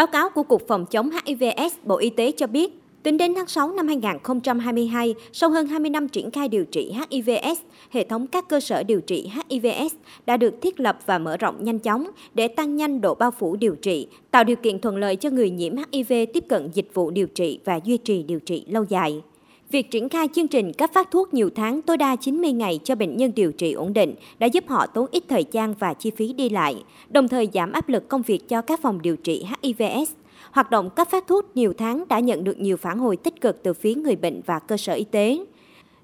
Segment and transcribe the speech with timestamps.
[0.00, 3.46] Báo cáo của Cục Phòng chống HIVS Bộ Y tế cho biết, tính đến tháng
[3.46, 7.58] 6 năm 2022, sau hơn 20 năm triển khai điều trị HIVS,
[7.90, 9.94] hệ thống các cơ sở điều trị HIVS
[10.26, 13.56] đã được thiết lập và mở rộng nhanh chóng để tăng nhanh độ bao phủ
[13.56, 17.10] điều trị, tạo điều kiện thuận lợi cho người nhiễm HIV tiếp cận dịch vụ
[17.10, 19.22] điều trị và duy trì điều trị lâu dài.
[19.70, 22.94] Việc triển khai chương trình cấp phát thuốc nhiều tháng tối đa 90 ngày cho
[22.94, 26.10] bệnh nhân điều trị ổn định đã giúp họ tốn ít thời gian và chi
[26.10, 29.46] phí đi lại, đồng thời giảm áp lực công việc cho các phòng điều trị
[29.62, 30.12] HIVS.
[30.50, 33.62] Hoạt động cấp phát thuốc nhiều tháng đã nhận được nhiều phản hồi tích cực
[33.62, 35.38] từ phía người bệnh và cơ sở y tế.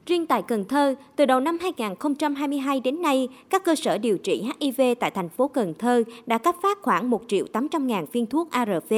[0.06, 4.44] Riêng tại Cần Thơ, từ đầu năm 2022 đến nay, các cơ sở điều trị
[4.60, 8.26] HIV tại thành phố Cần Thơ đã cấp phát khoảng 1 triệu 800 ngàn viên
[8.26, 8.94] thuốc ARV,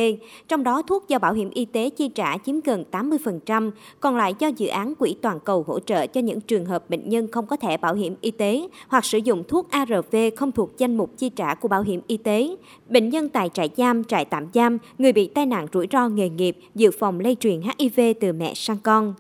[0.49, 4.35] trong đó thuốc do Bảo hiểm Y tế chi trả chiếm gần 80%, còn lại
[4.39, 7.47] do dự án Quỹ Toàn cầu hỗ trợ cho những trường hợp bệnh nhân không
[7.47, 11.11] có thẻ bảo hiểm y tế hoặc sử dụng thuốc ARV không thuộc danh mục
[11.19, 12.57] chi trả của Bảo hiểm Y tế.
[12.89, 16.29] Bệnh nhân tại trại giam, trại tạm giam, người bị tai nạn rủi ro nghề
[16.29, 19.15] nghiệp, dự phòng lây truyền HIV từ mẹ sang con.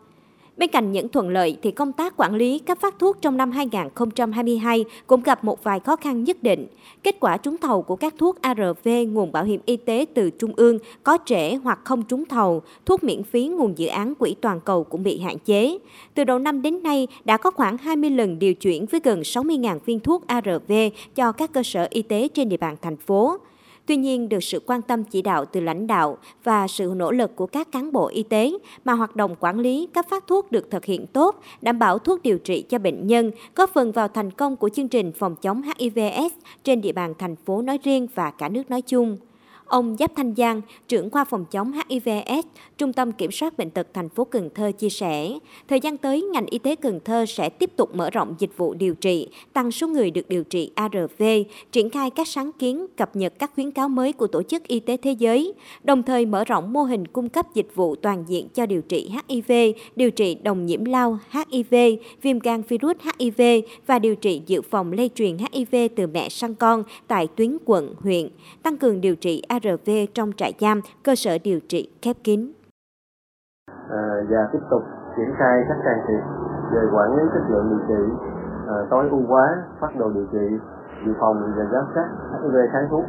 [0.59, 3.51] Bên cạnh những thuận lợi thì công tác quản lý cấp phát thuốc trong năm
[3.51, 6.67] 2022 cũng gặp một vài khó khăn nhất định.
[7.03, 10.53] Kết quả trúng thầu của các thuốc ARV nguồn bảo hiểm y tế từ trung
[10.57, 14.61] ương có trễ hoặc không trúng thầu, thuốc miễn phí nguồn dự án quỹ toàn
[14.61, 15.79] cầu cũng bị hạn chế.
[16.15, 19.79] Từ đầu năm đến nay đã có khoảng 20 lần điều chuyển với gần 60.000
[19.87, 20.73] viên thuốc ARV
[21.15, 23.39] cho các cơ sở y tế trên địa bàn thành phố.
[23.89, 27.37] Tuy nhiên, được sự quan tâm chỉ đạo từ lãnh đạo và sự nỗ lực
[27.37, 28.53] của các cán bộ y tế
[28.85, 32.23] mà hoạt động quản lý cấp phát thuốc được thực hiện tốt, đảm bảo thuốc
[32.23, 35.63] điều trị cho bệnh nhân, góp phần vào thành công của chương trình phòng chống
[35.63, 36.33] HIVS
[36.65, 39.17] trên địa bàn thành phố nói riêng và cả nước nói chung.
[39.69, 42.47] Ông Giáp Thanh Giang, trưởng khoa phòng chống HIVS,
[42.79, 45.33] Trung tâm Kiểm soát Bệnh tật thành phố Cần Thơ chia sẻ,
[45.69, 48.75] thời gian tới ngành y tế Cần Thơ sẽ tiếp tục mở rộng dịch vụ
[48.75, 51.23] điều trị, tăng số người được điều trị ARV,
[51.73, 54.81] triển khai các sáng kiến, cập nhật các khuyến cáo mới của Tổ chức Y
[54.81, 55.53] tế Thế giới,
[55.85, 59.11] đồng thời mở rộng mô hình cung cấp dịch vụ toàn diện cho điều trị
[59.29, 59.53] HIV,
[59.97, 61.75] điều trị đồng nhiễm lao HIV,
[62.23, 63.43] viêm gan virus HIV
[63.87, 67.95] và điều trị dự phòng lây truyền HIV từ mẹ sang con tại tuyến quận,
[68.01, 68.29] huyện,
[68.63, 72.41] tăng cường điều trị ARV ARV trong trại giam, cơ sở điều trị khép kín.
[73.91, 74.83] À, và tiếp tục
[75.17, 76.23] triển khai các can thiệp
[76.73, 78.03] về quản lý chất lượng điều trị,
[78.69, 79.47] à, tối ưu hóa
[79.81, 80.47] phát đồ điều trị,
[81.07, 82.09] dự phòng và giám sát
[82.43, 83.05] HIV kháng thuốc,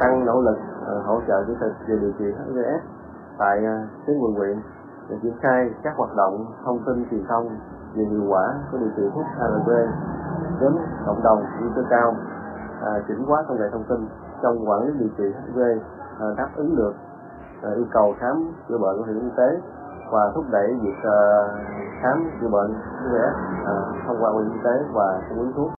[0.00, 2.82] tăng nỗ lực à, hỗ trợ kỹ thuật về điều trị HIVS
[3.38, 4.56] tại à, tuyến quận huyện
[5.08, 7.48] để triển khai các hoạt động thông tin truyền thông
[7.94, 9.70] về hiệu quả của điều trị thuốc ARV
[10.60, 10.72] đến
[11.06, 12.14] cộng đồng nguy cơ cao,
[12.82, 14.08] à, chỉnh hóa công nghệ thông tin
[14.44, 15.60] trong quản lý điều trị HIV
[16.18, 16.94] ờ, đáp ứng được
[17.62, 19.60] ờ, yêu cầu khám chữa bệnh của hiểm y tế
[20.12, 21.48] và thúc đẩy việc ờ,
[22.02, 23.14] khám chữa bệnh HIV
[24.06, 25.70] thông qua bảo y tế và cung ứng thuốc.